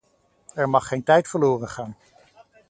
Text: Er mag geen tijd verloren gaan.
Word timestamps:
Er 0.53 0.69
mag 0.69 0.87
geen 0.87 1.03
tijd 1.03 1.27
verloren 1.27 1.67
gaan. 1.67 1.95